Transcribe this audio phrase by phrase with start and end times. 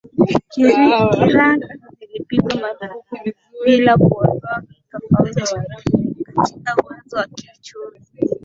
[0.49, 1.57] kiraa
[1.99, 3.31] zilipigwa marufuku
[3.65, 7.99] bila kuondoa tofauti katika uwezo wa kiuchumi